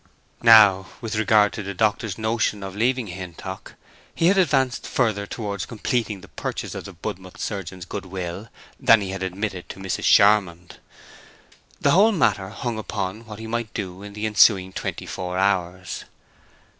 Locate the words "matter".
12.13-12.49